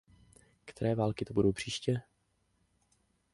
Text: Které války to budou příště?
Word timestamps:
Které 0.65 0.95
války 0.95 1.25
to 1.25 1.33
budou 1.33 1.51
příště? 1.51 2.01